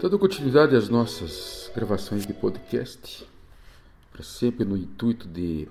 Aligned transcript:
Dando 0.00 0.16
continuidade 0.16 0.76
às 0.76 0.88
nossas 0.88 1.72
gravações 1.74 2.24
de 2.24 2.32
podcast, 2.32 3.28
para 4.12 4.22
sempre 4.22 4.64
no 4.64 4.76
intuito 4.76 5.26
de 5.26 5.66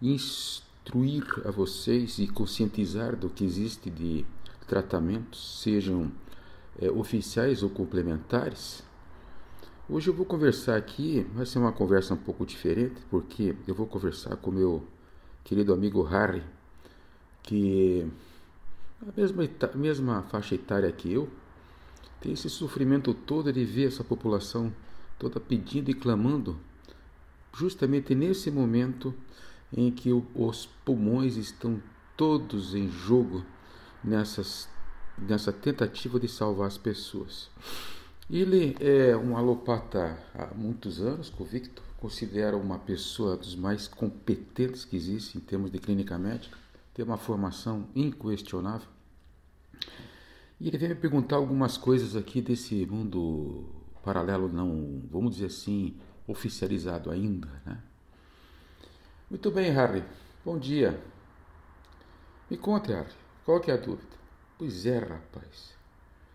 instruir 0.00 1.26
a 1.44 1.50
vocês 1.50 2.18
e 2.18 2.26
conscientizar 2.26 3.14
do 3.14 3.28
que 3.28 3.44
existe 3.44 3.90
de 3.90 4.24
tratamentos, 4.66 5.60
sejam 5.60 6.10
é, 6.80 6.90
oficiais 6.90 7.62
ou 7.62 7.68
complementares. 7.68 8.82
Hoje 9.90 10.08
eu 10.08 10.14
vou 10.14 10.24
conversar 10.24 10.76
aqui, 10.76 11.26
vai 11.34 11.44
ser 11.44 11.58
uma 11.58 11.70
conversa 11.70 12.14
um 12.14 12.16
pouco 12.16 12.46
diferente, 12.46 13.02
porque 13.10 13.54
eu 13.68 13.74
vou 13.74 13.86
conversar 13.86 14.36
com 14.36 14.50
meu 14.50 14.82
querido 15.44 15.74
amigo 15.74 16.02
Harry, 16.02 16.42
que 17.42 18.10
é 19.02 19.10
a 19.10 19.12
mesma, 19.14 19.46
mesma 19.74 20.22
faixa 20.22 20.54
etária 20.54 20.90
que 20.90 21.12
eu, 21.12 21.28
tem 22.24 22.32
esse 22.32 22.48
sofrimento 22.48 23.12
todo 23.12 23.52
de 23.52 23.66
ver 23.66 23.88
essa 23.88 24.02
população 24.02 24.72
toda 25.18 25.38
pedindo 25.38 25.90
e 25.90 25.94
clamando, 25.94 26.58
justamente 27.52 28.14
nesse 28.14 28.50
momento 28.50 29.14
em 29.70 29.90
que 29.90 30.10
os 30.34 30.64
pulmões 30.86 31.36
estão 31.36 31.82
todos 32.16 32.74
em 32.74 32.88
jogo 32.88 33.44
nessas, 34.02 34.66
nessa 35.18 35.52
tentativa 35.52 36.18
de 36.18 36.26
salvar 36.26 36.66
as 36.66 36.78
pessoas. 36.78 37.50
Ele 38.30 38.74
é 38.80 39.14
um 39.14 39.36
alopata 39.36 40.18
há 40.34 40.46
muitos 40.54 41.02
anos, 41.02 41.28
convicto, 41.28 41.82
considera 41.98 42.56
uma 42.56 42.78
pessoa 42.78 43.36
dos 43.36 43.54
mais 43.54 43.86
competentes 43.86 44.82
que 44.86 44.96
existe 44.96 45.36
em 45.36 45.42
termos 45.42 45.70
de 45.70 45.78
clínica 45.78 46.16
médica, 46.16 46.56
tem 46.94 47.04
uma 47.04 47.18
formação 47.18 47.86
inquestionável 47.94 48.88
e 50.64 50.68
ele 50.68 50.78
veio 50.78 50.94
me 50.94 50.98
perguntar 50.98 51.36
algumas 51.36 51.76
coisas 51.76 52.16
aqui 52.16 52.40
desse 52.40 52.86
mundo 52.86 53.66
paralelo, 54.02 54.48
não, 54.48 55.02
vamos 55.10 55.34
dizer 55.34 55.48
assim, 55.48 55.94
oficializado 56.26 57.10
ainda, 57.10 57.50
né? 57.66 57.82
Muito 59.28 59.50
bem, 59.50 59.70
Harry. 59.70 60.02
Bom 60.42 60.58
dia. 60.58 60.98
Me 62.50 62.56
conte, 62.56 62.90
Harry, 62.90 63.12
qual 63.44 63.60
que 63.60 63.70
é 63.70 63.74
a 63.74 63.76
dúvida? 63.76 64.16
Pois 64.56 64.86
é, 64.86 65.00
rapaz. 65.00 65.74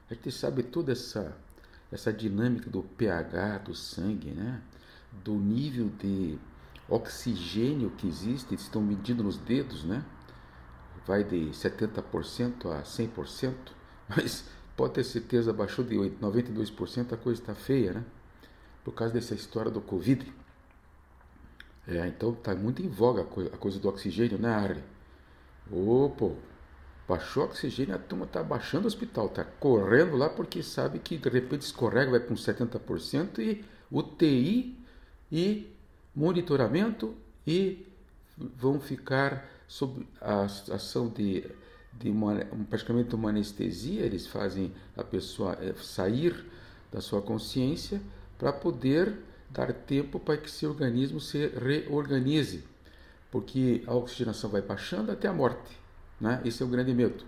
A 0.08 0.14
gente 0.14 0.32
sabe 0.32 0.62
toda 0.62 0.92
essa, 0.92 1.36
essa 1.92 2.14
dinâmica 2.14 2.70
do 2.70 2.84
pH 2.84 3.58
do 3.58 3.74
sangue, 3.74 4.30
né? 4.30 4.62
Do 5.24 5.34
nível 5.34 5.90
de 5.90 6.38
oxigênio 6.88 7.90
que 7.98 8.08
existe, 8.08 8.54
eles 8.54 8.62
estão 8.62 8.84
medindo 8.84 9.24
nos 9.24 9.38
dedos, 9.38 9.84
né? 9.84 10.06
Vai 11.08 11.24
de 11.24 11.50
70% 11.50 12.68
a 12.68 12.84
100%. 12.84 13.79
Mas 14.10 14.44
pode 14.76 14.94
ter 14.94 15.04
certeza, 15.04 15.54
baixou 15.54 15.86
de 15.86 15.96
92%, 15.96 17.14
a 17.14 17.18
coisa 17.18 17.42
está 17.42 17.54
feia, 17.54 17.94
né? 17.94 18.04
Por 18.84 18.94
causa 18.94 19.14
dessa 19.14 19.36
história 19.36 19.70
do 19.70 19.82
Covid. 19.82 20.26
É, 21.88 22.08
então 22.08 22.32
está 22.32 22.56
muito 22.56 22.82
em 22.82 22.88
voga 22.88 23.22
a 23.22 23.58
coisa 23.58 23.80
do 23.80 23.88
oxigênio, 23.88 24.38
né, 24.38 24.50
Arley? 24.50 24.84
Ô, 25.72 26.10
pô, 26.10 26.34
baixou 27.08 27.44
o 27.44 27.46
oxigênio, 27.48 27.96
a 27.96 27.98
turma 27.98 28.26
está 28.26 28.44
baixando 28.44 28.86
o 28.86 28.88
hospital, 28.88 29.28
está 29.28 29.44
correndo 29.44 30.16
lá 30.16 30.30
porque 30.30 30.62
sabe 30.62 31.00
que 31.00 31.18
de 31.18 31.30
repente 31.30 31.64
escorrega, 31.64 32.12
vai 32.12 32.20
para 32.20 32.34
uns 32.34 32.46
70% 32.46 33.40
e 33.40 33.66
UTI 33.92 34.78
e 35.32 35.76
monitoramento 36.16 37.16
e 37.46 37.88
vão 38.38 38.80
ficar 38.80 39.50
sob 39.68 40.08
a 40.22 40.44
ação 40.44 41.10
de 41.10 41.46
de 41.94 42.10
uma, 42.10 42.36
praticamente 42.70 43.14
uma 43.16 43.30
anestesia, 43.30 44.02
eles 44.02 44.28
fazem 44.28 44.72
a 44.96 45.04
pessoa 45.04 45.58
eh, 45.62 45.74
sair 45.82 46.46
da 46.92 47.02
sua 47.02 47.22
consciência 47.22 48.02
para 48.38 48.54
poder 48.54 49.18
dar 49.50 49.74
tempo 49.74 50.20
para 50.20 50.38
que 50.38 50.50
seu 50.50 50.70
organismo 50.70 51.20
se 51.20 51.48
reorganize, 51.48 52.64
porque 53.32 53.84
a 53.88 53.94
oxigenação 53.94 54.50
vai 54.50 54.62
baixando 54.62 55.12
até 55.12 55.28
a 55.28 55.34
morte, 55.34 55.78
né? 56.22 56.42
Esse 56.46 56.62
é 56.62 56.66
o 56.66 56.70
grande 56.70 56.94
medo. 56.94 57.26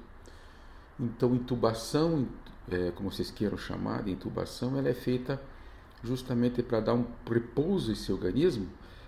Então, 1.00 1.33
intubação, 1.33 2.27
é, 2.69 2.91
como 2.91 3.11
vocês 3.11 3.31
queiram 3.31 3.57
chamar 3.57 4.03
de 4.03 4.11
intubação, 4.11 4.77
ela 4.77 4.89
é 4.89 4.94
feita 4.94 5.41
justamente 6.03 6.61
para 6.63 6.79
dar 6.79 6.94
um 6.94 7.05
repouso 7.29 7.91
em 7.91 7.95
seu 7.95 8.16
organismo, 8.16 8.67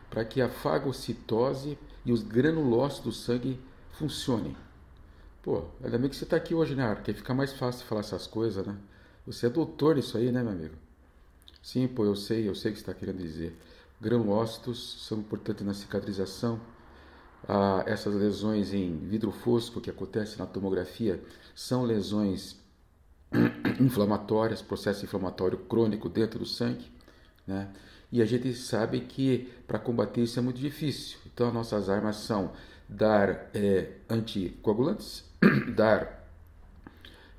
para 0.10 0.26
que 0.26 0.42
a 0.42 0.50
fagocitose 0.50 1.78
e 2.06 2.12
os 2.12 2.24
granulócitos 2.24 3.04
do 3.04 3.12
sangue 3.12 3.60
funcionem. 3.92 4.56
Pô, 5.44 5.66
ainda 5.84 5.98
bem 6.00 6.10
que 6.10 6.16
você 6.16 6.24
está 6.24 6.38
aqui 6.38 6.56
hoje, 6.56 6.74
né, 6.74 6.96
Porque 6.96 7.14
fica 7.14 7.34
mais 7.34 7.52
fácil 7.54 7.86
falar 7.86 8.00
essas 8.00 8.26
coisas, 8.26 8.66
né? 8.66 8.78
Você 9.28 9.48
é 9.48 9.50
doutor 9.50 9.96
nisso 9.96 10.18
aí, 10.18 10.32
né, 10.32 10.42
meu 10.42 10.54
amigo? 10.54 10.76
Sim, 11.62 11.88
pô, 11.88 12.06
eu 12.06 12.16
sei, 12.16 12.48
eu 12.48 12.56
sei 12.56 12.72
o 12.72 12.74
que 12.74 12.80
você 12.80 12.92
está 12.92 12.94
querendo 12.94 13.18
dizer. 13.22 13.58
Granulócitos 14.00 15.06
são 15.06 15.20
importantes 15.20 15.66
na 15.66 15.74
cicatrização. 15.74 16.62
Ah, 17.48 17.84
essas 17.86 18.16
lesões 18.16 18.74
em 18.74 18.98
vidro 19.00 19.32
fosco 19.32 19.82
que 19.82 19.90
acontecem 19.90 20.38
na 20.38 20.46
tomografia 20.46 21.22
são 21.54 21.84
lesões 21.84 22.58
inflamatórias, 23.82 24.62
processo 24.62 25.04
inflamatório 25.04 25.58
crônico 25.58 26.08
dentro 26.08 26.40
do 26.40 26.46
sangue, 26.46 26.90
né? 27.46 27.70
E 28.12 28.22
a 28.22 28.26
gente 28.26 28.54
sabe 28.54 29.02
que 29.02 29.52
para 29.68 29.80
combater 29.80 30.22
isso 30.22 30.40
é 30.40 30.42
muito 30.42 30.60
difícil. 30.60 31.18
Então, 31.26 31.48
as 31.48 31.54
nossas 31.54 31.90
armas 31.90 32.18
são 32.18 32.54
dar 32.88 33.50
é, 33.54 33.92
anticoagulantes, 34.10 35.24
dar 35.76 36.28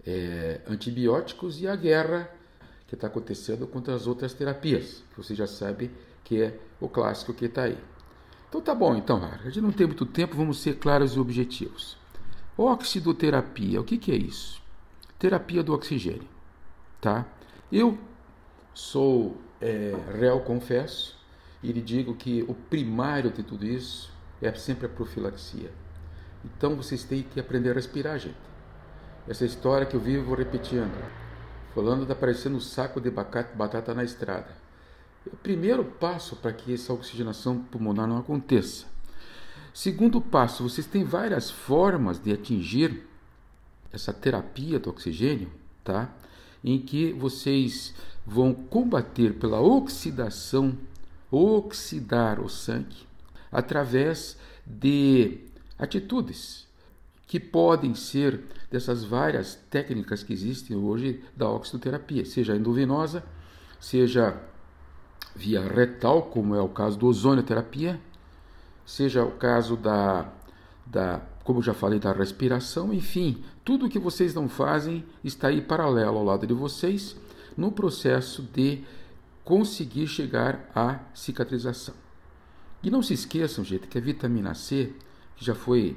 é, 0.07 0.61
antibióticos 0.69 1.61
e 1.61 1.69
a 1.69 1.77
guerra 1.77 2.31
que 2.87 2.95
está 2.95 3.07
acontecendo 3.07 3.67
contra 3.67 3.95
as 3.95 4.07
outras 4.07 4.35
terapias, 4.35 5.03
que 5.11 5.17
você 5.17 5.35
já 5.35 5.47
sabe 5.47 5.91
que 6.23 6.43
é 6.43 6.59
o 6.81 6.89
clássico 6.89 7.33
que 7.35 7.47
está 7.47 7.65
aí. 7.65 7.79
Então 8.49 8.61
tá 8.61 8.75
bom, 8.75 8.95
então, 8.95 9.23
a 9.25 9.37
gente 9.45 9.61
não 9.61 9.73
tem 9.73 9.87
muito 9.87 10.07
tempo, 10.07 10.37
vamos 10.37 10.61
ser 10.61 10.77
claros 10.77 11.17
e 11.17 11.19
objetivos. 11.19 11.97
Oxidoterapia, 12.57 13.81
o 13.81 13.85
que, 13.85 13.99
que 13.99 14.13
é 14.13 14.17
isso? 14.17 14.63
Terapia 15.19 15.63
do 15.63 15.75
oxigênio, 15.75 16.29
tá? 17.01 17.27
Eu 17.73 17.99
sou 18.73 19.37
é, 19.61 19.93
réu, 20.19 20.41
confesso, 20.41 21.19
e 21.63 21.73
lhe 21.73 21.81
digo 21.81 22.15
que 22.15 22.45
o 22.47 22.55
primário 22.55 23.31
de 23.31 23.43
tudo 23.43 23.67
isso 23.67 24.14
é 24.47 24.55
sempre 24.55 24.87
a 24.87 24.89
profilaxia. 24.89 25.71
Então 26.45 26.77
vocês 26.77 27.05
têm 27.05 27.23
que 27.23 27.41
aprender 27.41 27.71
a 27.71 27.75
respirar, 27.75 28.19
gente. 28.19 28.37
Essa 29.27 29.45
história 29.45 29.87
que 29.87 29.97
eu 29.97 30.01
vivo 30.01 30.35
repetindo. 30.35 30.93
Falando 31.75 32.03
está 32.03 32.15
parecendo 32.15 32.57
um 32.57 32.61
saco 32.61 33.01
de 33.01 33.11
batata 33.11 33.95
na 33.95 34.05
estrada. 34.05 34.49
É 35.27 35.31
o 35.33 35.37
primeiro 35.37 35.85
passo 35.85 36.37
para 36.37 36.53
que 36.53 36.75
essa 36.75 36.93
oxigenação 36.93 37.59
pulmonar 37.59 38.07
não 38.07 38.19
aconteça. 38.19 38.87
Segundo 39.73 40.21
passo, 40.21 40.63
vocês 40.63 40.87
têm 40.87 41.03
várias 41.03 41.51
formas 41.51 42.23
de 42.23 42.33
atingir 42.33 43.09
essa 43.93 44.13
terapia 44.13 44.79
do 44.79 44.91
oxigênio, 44.91 45.51
tá? 45.83 46.13
Em 46.63 46.79
que 46.79 47.13
vocês 47.13 47.95
vão 48.27 48.55
combater 48.55 49.35
pela 49.35 49.61
oxidação, 49.61 50.77
oxidar 51.31 52.41
o 52.41 52.49
sangue, 52.49 53.07
através 53.55 54.37
de 54.67 55.39
atitudes 55.79 56.67
que 57.27 57.41
podem 57.41 57.95
ser 57.95 58.43
dessas 58.71 59.05
várias 59.05 59.55
técnicas 59.71 60.23
que 60.23 60.33
existem 60.33 60.77
hoje 60.77 61.23
da 61.37 61.49
oxidoterapia, 61.49 62.25
seja 62.25 62.55
endovenosa, 62.55 63.25
seja 63.81 64.37
via 65.35 65.63
retal, 65.63 66.23
como 66.23 66.55
é 66.55 66.61
o 66.61 66.69
caso 66.69 66.99
do 66.99 67.07
ozonioterapia, 67.07 68.01
seja 68.85 69.25
o 69.25 69.33
caso 69.33 69.77
da, 69.77 70.31
da 70.85 71.23
como 71.43 71.63
já 71.63 71.75
falei, 71.75 71.99
da 71.99 72.13
respiração, 72.13 72.93
enfim, 72.93 73.43
tudo 73.65 73.89
que 73.89 73.99
vocês 73.99 74.35
não 74.35 74.49
fazem 74.49 75.05
está 75.23 75.49
aí 75.49 75.61
paralelo 75.61 76.19
ao 76.19 76.25
lado 76.25 76.47
de 76.47 76.55
vocês 76.55 77.17
no 77.57 77.71
processo 77.71 78.43
de 78.43 78.83
conseguir 79.45 80.07
chegar 80.07 80.71
à 80.75 81.01
cicatrização. 81.15 82.04
E 82.85 82.91
não 82.91 83.03
se 83.03 83.15
esqueçam, 83.15 83.65
gente, 83.65 83.89
que 83.89 83.97
a 83.97 84.01
vitamina 84.01 84.53
C, 84.53 84.93
que 85.37 85.45
já 85.45 85.55
foi 85.55 85.97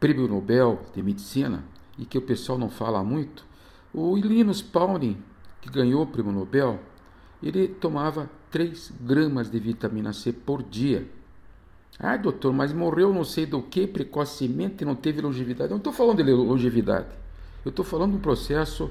prêmio 0.00 0.26
Nobel 0.26 0.80
de 0.94 1.02
Medicina 1.02 1.62
e 1.98 2.06
que 2.06 2.16
o 2.16 2.22
pessoal 2.22 2.58
não 2.58 2.70
fala 2.70 3.04
muito, 3.04 3.44
o 3.92 4.16
Linus 4.16 4.62
Pauling, 4.62 5.18
que 5.60 5.68
ganhou 5.68 6.02
o 6.02 6.06
prêmio 6.06 6.32
Nobel, 6.32 6.80
ele 7.42 7.68
tomava 7.68 8.30
3 8.50 8.94
gramas 9.02 9.50
de 9.50 9.58
vitamina 9.58 10.14
C 10.14 10.32
por 10.32 10.62
dia. 10.62 11.06
Ah, 11.98 12.16
doutor, 12.16 12.54
mas 12.54 12.72
morreu 12.72 13.12
não 13.12 13.22
sei 13.22 13.44
do 13.44 13.60
que 13.60 13.86
precocemente 13.86 14.82
e 14.82 14.86
não 14.86 14.96
teve 14.96 15.20
longevidade. 15.20 15.70
Eu 15.70 15.74
não 15.74 15.78
estou 15.78 15.92
falando 15.92 16.24
de 16.24 16.32
longevidade. 16.32 17.08
Eu 17.62 17.68
estou 17.68 17.84
falando 17.84 18.12
de 18.12 18.16
um 18.16 18.20
processo 18.20 18.90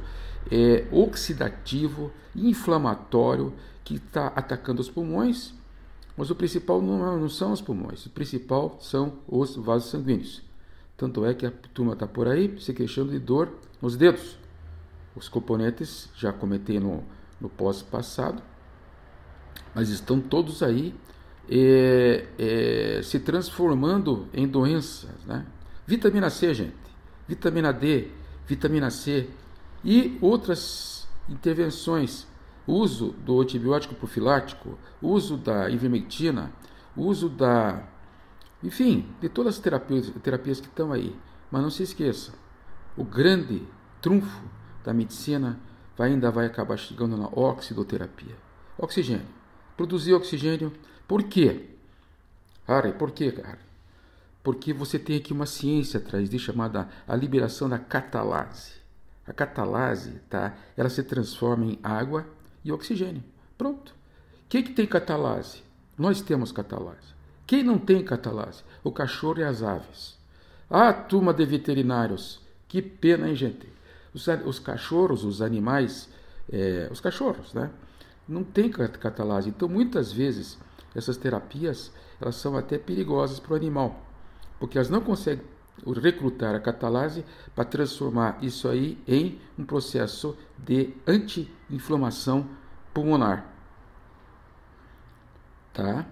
é, 0.51 0.85
oxidativo, 0.91 2.11
inflamatório, 2.35 3.53
que 3.83 3.95
está 3.95 4.27
atacando 4.27 4.81
os 4.81 4.89
pulmões 4.89 5.53
mas 6.15 6.29
o 6.29 6.35
principal 6.35 6.81
não, 6.81 7.19
não 7.19 7.29
são 7.29 7.51
os 7.51 7.61
pulmões, 7.61 8.05
o 8.05 8.09
principal 8.09 8.77
são 8.79 9.19
os 9.27 9.55
vasos 9.55 9.89
sanguíneos. 9.89 10.41
Tanto 10.95 11.25
é 11.25 11.33
que 11.33 11.45
a 11.45 11.51
turma 11.73 11.93
está 11.93 12.05
por 12.05 12.27
aí 12.27 12.59
se 12.59 12.73
queixando 12.73 13.11
de 13.11 13.19
dor 13.19 13.51
nos 13.81 13.97
dedos. 13.97 14.37
Os 15.15 15.27
componentes, 15.27 16.09
já 16.15 16.31
comentei 16.31 16.79
no, 16.79 17.03
no 17.41 17.49
pós-passado, 17.49 18.41
mas 19.73 19.89
estão 19.89 20.21
todos 20.21 20.61
aí 20.63 20.93
é, 21.49 22.25
é, 22.37 23.01
se 23.03 23.19
transformando 23.19 24.27
em 24.33 24.47
doenças. 24.47 25.09
Né? 25.25 25.45
Vitamina 25.85 26.29
C, 26.29 26.53
gente, 26.53 26.75
vitamina 27.27 27.71
D, 27.71 28.07
vitamina 28.47 28.89
C 28.89 29.29
e 29.83 30.17
outras 30.21 31.07
intervenções, 31.27 32.27
uso 32.67 33.11
do 33.11 33.41
antibiótico 33.41 33.95
profilático, 33.95 34.77
uso 35.01 35.37
da 35.37 35.69
ivermectina, 35.69 36.51
uso 36.95 37.29
da. 37.29 37.83
Enfim, 38.61 39.09
de 39.19 39.27
todas 39.27 39.55
as 39.55 39.61
terapias, 39.61 40.09
terapias 40.21 40.59
que 40.59 40.67
estão 40.67 40.91
aí. 40.91 41.15
Mas 41.51 41.61
não 41.61 41.69
se 41.69 41.83
esqueça, 41.83 42.33
o 42.97 43.03
grande 43.03 43.61
trunfo 44.01 44.41
da 44.83 44.93
medicina 44.93 45.59
vai, 45.97 46.11
ainda 46.11 46.31
vai 46.31 46.45
acabar 46.45 46.77
chegando 46.77 47.17
na 47.17 47.27
oxidoterapia. 47.27 48.35
Oxigênio. 48.77 49.27
Produzir 49.77 50.13
oxigênio. 50.13 50.71
Por 51.07 51.23
quê? 51.23 51.69
Harry, 52.67 52.93
por 52.93 53.11
quê, 53.11 53.31
cara? 53.31 53.59
Porque 54.41 54.73
você 54.73 54.97
tem 54.97 55.17
aqui 55.17 55.31
uma 55.31 55.45
ciência 55.45 55.99
atrás 55.99 56.29
de 56.29 56.39
chamada 56.39 56.89
a 57.07 57.15
liberação 57.15 57.69
da 57.69 57.79
catalase. 57.79 58.73
A 59.25 59.31
catalase, 59.31 60.21
tá? 60.29 60.55
Ela 60.75 60.89
se 60.89 61.03
transforma 61.03 61.65
em 61.65 61.79
água 61.81 62.25
e 62.63 62.71
oxigênio. 62.71 63.23
Pronto. 63.57 63.93
Quem 64.49 64.63
que 64.63 64.73
tem 64.73 64.85
catalase? 64.85 65.63
Nós 65.97 66.21
temos 66.21 66.51
catalase. 66.51 67.13
Quem 67.45 67.63
não 67.63 67.77
tem 67.77 68.03
catalase? 68.03 68.63
O 68.83 68.91
cachorro 68.91 69.39
e 69.39 69.43
as 69.43 69.61
aves. 69.61 70.17
Ah, 70.69 70.93
turma 70.93 71.33
de 71.33 71.45
veterinários, 71.45 72.41
que 72.67 72.81
pena, 72.81 73.29
hein, 73.29 73.35
gente? 73.35 73.67
Os, 74.13 74.27
os 74.45 74.59
cachorros, 74.59 75.23
os 75.23 75.41
animais, 75.41 76.09
é, 76.51 76.87
os 76.91 76.99
cachorros, 76.99 77.53
né? 77.53 77.69
Não 78.27 78.43
tem 78.43 78.69
catalase. 78.69 79.49
Então, 79.49 79.67
muitas 79.67 80.11
vezes, 80.11 80.57
essas 80.95 81.17
terapias, 81.17 81.91
elas 82.19 82.35
são 82.35 82.57
até 82.57 82.77
perigosas 82.77 83.39
para 83.39 83.53
o 83.53 83.55
animal, 83.55 84.01
porque 84.59 84.77
elas 84.77 84.89
não 84.89 85.01
conseguem 85.01 85.45
recrutar 86.01 86.55
a 86.55 86.59
catalase 86.59 87.25
para 87.55 87.65
transformar 87.65 88.37
isso 88.41 88.67
aí 88.67 88.97
em 89.07 89.39
um 89.57 89.65
processo 89.65 90.37
de 90.57 90.93
anti-inflamação 91.05 92.47
pulmonar. 92.93 93.51
Tá? 95.73 96.05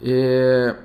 É, 0.00 0.76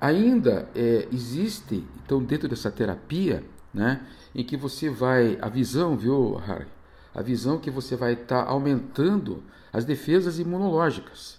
ainda 0.00 0.68
é, 0.74 1.08
existe, 1.12 1.86
então, 2.04 2.22
dentro 2.22 2.48
dessa 2.48 2.70
terapia, 2.70 3.44
né, 3.72 4.06
em 4.34 4.44
que 4.44 4.56
você 4.56 4.90
vai, 4.90 5.38
a 5.40 5.48
visão, 5.48 5.96
viu, 5.96 6.34
Harry? 6.34 6.66
A 7.14 7.22
visão 7.22 7.58
que 7.58 7.70
você 7.70 7.94
vai 7.94 8.14
estar 8.14 8.44
tá 8.44 8.50
aumentando 8.50 9.42
as 9.72 9.84
defesas 9.84 10.38
imunológicas, 10.38 11.38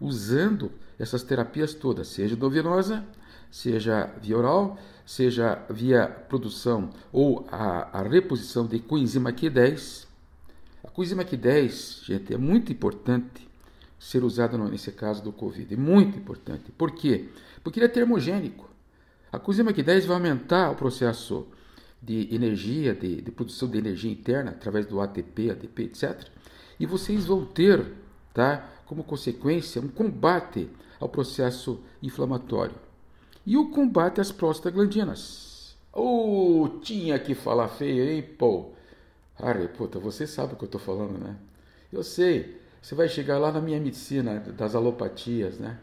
usando 0.00 0.72
essas 0.98 1.22
terapias 1.22 1.74
todas, 1.74 2.08
seja 2.08 2.34
endovenosa, 2.34 3.04
seja 3.50 4.10
via 4.20 4.36
oral, 4.36 4.78
seja 5.04 5.64
via 5.68 6.06
produção 6.06 6.90
ou 7.12 7.46
a, 7.50 8.00
a 8.00 8.02
reposição 8.02 8.66
de 8.66 8.78
coenzima 8.78 9.32
Q10. 9.32 10.06
A 10.82 10.90
coenzima 10.90 11.24
Q10, 11.24 12.04
gente, 12.04 12.32
é 12.32 12.38
muito 12.38 12.72
importante 12.72 13.48
ser 13.98 14.22
usada 14.22 14.56
nesse 14.58 14.92
caso 14.92 15.22
do 15.22 15.32
Covid. 15.32 15.72
É 15.72 15.76
muito 15.76 16.18
importante. 16.18 16.70
Por 16.72 16.92
quê? 16.92 17.28
Porque 17.62 17.78
ele 17.78 17.86
é 17.86 17.88
termogênico. 17.88 18.68
A 19.32 19.38
coenzima 19.38 19.72
Q10 19.72 20.06
vai 20.06 20.16
aumentar 20.16 20.70
o 20.70 20.76
processo 20.76 21.46
de 22.00 22.34
energia, 22.34 22.94
de, 22.94 23.22
de, 23.22 23.30
produção 23.30 23.68
de 23.68 23.78
energia 23.78 24.12
interna, 24.12 24.50
através 24.50 24.86
do 24.86 25.00
ATP, 25.00 25.50
ADP, 25.50 25.84
etc. 25.84 26.28
E 26.78 26.84
vocês 26.84 27.26
vão 27.26 27.46
ter, 27.46 27.82
tá, 28.32 28.68
como 28.84 29.02
consequência, 29.02 29.80
um 29.80 29.88
combate 29.88 30.68
ao 31.00 31.08
processo 31.08 31.80
inflamatório. 32.02 32.76
E 33.46 33.56
o 33.56 33.70
combate 33.70 34.20
às 34.20 34.32
prostaglandinas. 34.32 35.76
Oh, 35.92 36.68
tinha 36.82 37.18
que 37.18 37.34
falar 37.34 37.68
feio, 37.68 38.04
hein, 38.04 38.22
pô? 38.22 38.72
Harry, 39.36 39.68
puta, 39.68 39.98
você 39.98 40.26
sabe 40.26 40.54
o 40.54 40.56
que 40.56 40.64
eu 40.64 40.66
estou 40.66 40.80
falando, 40.80 41.18
né? 41.18 41.36
Eu 41.92 42.02
sei. 42.02 42.60
Você 42.80 42.94
vai 42.94 43.08
chegar 43.08 43.38
lá 43.38 43.52
na 43.52 43.60
minha 43.60 43.80
medicina 43.80 44.40
das 44.40 44.74
alopatias, 44.74 45.58
né? 45.58 45.78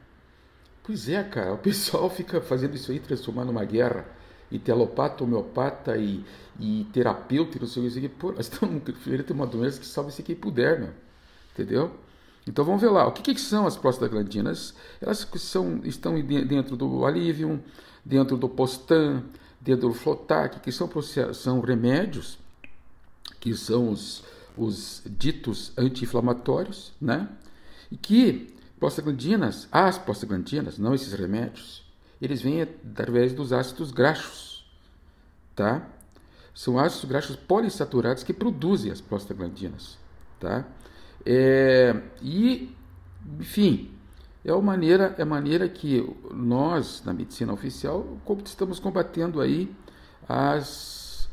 Pois 0.83 1.07
é, 1.09 1.23
cara, 1.23 1.53
o 1.53 1.57
pessoal 1.57 2.09
fica 2.11 2.41
fazendo 2.41 2.75
isso 2.75 2.91
aí, 2.91 2.99
transformando 2.99 3.49
uma 3.51 3.65
guerra 3.65 4.05
e 4.51 4.59
telopata, 4.59 5.23
homeopata 5.23 5.97
e, 5.97 6.25
e 6.59 6.85
terapeuta 6.91 7.57
e 7.57 7.61
não 7.61 7.67
sei 7.67 7.87
o 7.87 7.91
que. 8.01 8.09
Pô, 8.09 8.31
nós 8.31 8.47
estamos 8.47 8.81
querendo 9.03 9.31
uma 9.31 9.47
doença 9.47 9.79
que 9.79 9.85
salve 9.85 10.11
se 10.11 10.23
quem 10.23 10.35
puder, 10.35 10.79
meu. 10.79 10.89
Entendeu? 11.53 11.91
Então 12.47 12.65
vamos 12.65 12.81
ver 12.81 12.89
lá. 12.89 13.07
O 13.07 13.11
que, 13.11 13.33
que 13.33 13.41
são 13.41 13.67
as 13.67 13.77
prostaglandinas? 13.77 14.73
Elas 14.99 15.27
são, 15.35 15.81
estão 15.83 16.19
dentro 16.21 16.75
do 16.75 17.05
Alivium, 17.05 17.59
dentro 18.03 18.35
do 18.37 18.49
Postan, 18.49 19.23
dentro 19.59 19.89
do 19.89 19.93
Flotac, 19.93 20.59
que 20.59 20.71
são, 20.71 20.89
são 21.33 21.61
remédios, 21.61 22.39
que 23.39 23.55
são 23.55 23.89
os, 23.89 24.23
os 24.57 25.03
ditos 25.05 25.71
anti-inflamatórios, 25.77 26.93
né? 26.99 27.29
E 27.91 27.97
que 27.97 28.55
prostaglandinas, 28.79 29.67
as 29.71 29.97
prostaglandinas, 29.99 30.79
não 30.79 30.95
esses 30.95 31.13
remédios, 31.13 31.83
eles 32.19 32.41
vêm 32.41 32.63
através 32.63 33.33
dos 33.33 33.53
ácidos 33.53 33.91
graxos, 33.91 34.65
tá? 35.55 35.87
São 36.53 36.79
ácidos 36.79 37.05
graxos 37.05 37.35
polissaturados 37.35 38.23
que 38.23 38.33
produzem 38.33 38.91
as 38.91 38.99
prostaglandinas, 38.99 39.97
tá? 40.39 40.65
É, 41.25 41.95
e, 42.21 42.75
enfim, 43.39 43.91
é 44.43 44.51
a 44.51 44.57
maneira, 44.59 45.15
é 45.17 45.25
maneira 45.25 45.69
que 45.69 46.07
nós, 46.31 47.03
na 47.05 47.13
medicina 47.13 47.53
oficial, 47.53 48.05
estamos 48.45 48.79
combatendo 48.79 49.39
aí 49.39 49.73
as, 50.27 51.29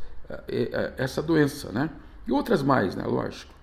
essa 0.97 1.23
doença, 1.23 1.73
né? 1.73 1.91
E 2.27 2.33
outras 2.33 2.63
mais, 2.63 2.95
né? 2.95 3.05
Lógico. 3.05 3.55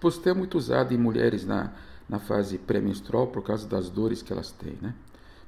Posté 0.00 0.30
é 0.30 0.34
muito 0.34 0.56
usado 0.56 0.92
em 0.92 0.96
mulheres 0.96 1.44
na, 1.44 1.72
na 2.08 2.18
fase 2.18 2.58
pré-menstrual 2.58 3.28
por 3.28 3.42
causa 3.42 3.68
das 3.68 3.88
dores 3.88 4.22
que 4.22 4.32
elas 4.32 4.50
têm, 4.50 4.76
né? 4.80 4.94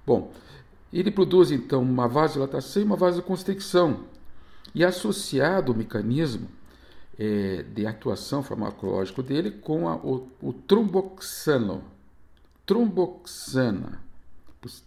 Bom, 0.06 0.32
ele 0.92 1.10
produz 1.10 1.50
então 1.50 1.82
uma 1.82 2.06
vasodilatação 2.06 2.82
e 2.82 2.84
uma 2.84 2.96
vasoconstricção. 2.96 4.04
E 4.74 4.84
associado 4.84 5.72
o 5.72 5.76
mecanismo 5.76 6.48
é, 7.18 7.62
de 7.62 7.86
atuação 7.86 8.42
farmacológico 8.42 9.22
dele 9.22 9.50
com 9.50 9.88
a, 9.88 9.96
o, 9.96 10.28
o 10.40 10.52
tromboxano. 10.52 11.82
Tromboxana, 12.64 14.00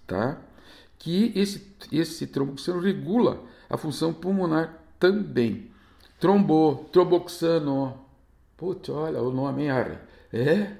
tá? 0.07 0.41
Que 0.97 1.31
esse, 1.35 1.75
esse 1.91 2.27
tromboxano 2.27 2.79
regula 2.79 3.43
a 3.69 3.77
função 3.77 4.13
pulmonar 4.13 4.81
também. 4.99 5.69
Trombo, 6.19 6.85
tromboxano. 6.91 7.99
Putz, 8.57 8.89
olha 8.89 9.21
o 9.21 9.31
nome, 9.31 9.63
hein, 9.63 9.69
É? 10.31 10.77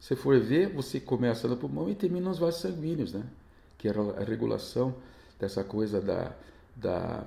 Se 0.00 0.14
for 0.14 0.38
ver, 0.38 0.68
você 0.68 1.00
começa 1.00 1.48
no 1.48 1.56
pulmão 1.56 1.88
e 1.88 1.94
termina 1.94 2.28
nos 2.28 2.38
vasos 2.38 2.60
sanguíneos, 2.60 3.12
né? 3.12 3.24
que 3.84 3.88
era 3.88 4.00
a 4.00 4.24
regulação 4.24 4.94
dessa 5.38 5.62
coisa 5.62 6.00
da, 6.00 6.32
da, 6.74 7.22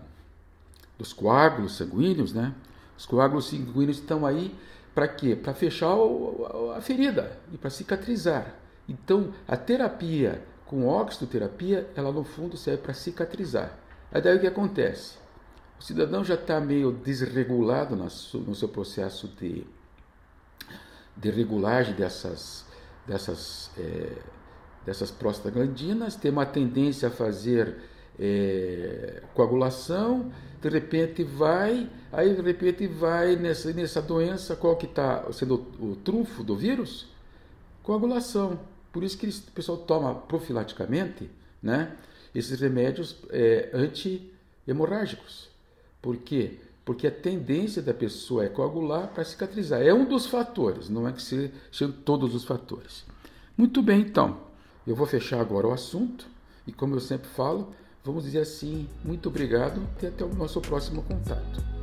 dos 0.98 1.14
coágulos 1.14 1.78
sanguíneos, 1.78 2.34
né? 2.34 2.52
Os 2.98 3.06
coágulos 3.06 3.50
sanguíneos 3.50 3.98
estão 3.98 4.26
aí 4.26 4.54
para 4.94 5.08
quê? 5.08 5.36
Para 5.36 5.54
fechar 5.54 5.96
a 6.76 6.82
ferida 6.82 7.38
e 7.52 7.58
para 7.58 7.70
cicatrizar. 7.70 8.56
Então, 8.90 9.32
a 9.48 9.56
terapia 9.56 10.44
com 10.66 10.88
oxitoterapia, 10.88 11.90
ela 11.96 12.12
no 12.12 12.24
fundo 12.24 12.58
serve 12.58 12.82
para 12.82 12.94
cicatrizar. 12.94 13.78
Aí 14.12 14.22
daí 14.22 14.38
o 14.38 14.40
que 14.40 14.48
acontece? 14.48 15.18
O 15.80 15.84
cidadão 15.84 16.24
já 16.24 16.34
está 16.34 16.60
meio 16.60 16.92
desregulado 16.92 17.96
no 17.96 18.56
seu 18.56 18.68
processo 18.68 19.28
de, 19.40 19.66
de 21.16 21.30
regulagem 21.30 21.94
dessas, 21.94 22.66
dessas 23.06 23.72
é, 23.78 24.18
dessas 24.88 25.12
prostaglandinas, 25.12 26.16
tem 26.16 26.32
uma 26.32 26.46
tendência 26.46 27.10
a 27.10 27.12
fazer 27.12 27.76
é, 28.18 29.22
coagulação, 29.34 30.32
de 30.62 30.70
repente 30.70 31.26
vai, 31.26 31.90
aí 32.12 32.34
de 32.36 32.42
repente 32.42 32.88
vai 32.88 33.36
nessa, 33.36 33.72
nessa 33.74 34.02
doença, 34.02 34.56
qual 34.56 34.76
que 34.76 34.86
está 34.86 35.32
sendo 35.32 35.66
o, 35.80 35.92
o 35.92 35.96
trunfo 35.96 36.44
do 36.44 36.56
vírus? 36.56 37.08
Coagulação. 37.84 38.60
Por 38.92 39.04
isso 39.04 39.18
que 39.18 39.28
o 39.28 39.52
pessoal 39.54 39.78
toma 39.78 40.16
profilaticamente 40.16 41.30
né, 41.62 41.96
esses 42.34 42.60
remédios 42.60 43.18
é, 43.30 43.70
anti-hemorrágicos. 43.74 45.50
Por 46.02 46.18
quê? 46.18 46.58
Porque 46.86 47.06
a 47.06 47.12
tendência 47.12 47.82
da 47.82 47.94
pessoa 47.94 48.46
é 48.46 48.50
coagular 48.50 49.10
para 49.10 49.24
cicatrizar. 49.24 49.82
É 49.82 49.94
um 49.94 50.06
dos 50.06 50.26
fatores, 50.26 50.90
não 50.90 51.08
é 51.08 51.12
que 51.12 51.22
sejam 51.22 51.92
todos 52.06 52.34
os 52.34 52.46
fatores. 52.46 53.06
Muito 53.58 53.82
bem, 53.82 54.02
então. 54.02 54.38
Eu 54.86 54.96
vou 54.96 55.06
fechar 55.06 55.42
agora 55.42 55.68
o 55.68 55.74
assunto 55.74 56.28
e, 56.66 56.72
como 56.72 56.96
eu 56.96 57.02
sempre 57.02 57.28
falo, 57.28 57.74
vamos 58.06 58.24
dizer 58.24 58.40
assim: 58.40 58.88
muito 59.04 59.28
obrigado 59.28 59.82
e 60.02 60.08
até 60.08 60.24
o 60.24 60.34
nosso 60.34 60.62
próximo 60.62 61.04
contato. 61.04 61.77